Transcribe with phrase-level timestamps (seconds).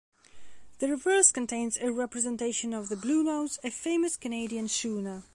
[0.79, 5.25] The reverse contains a representation of the "Bluenose", a famous Canadian schooner.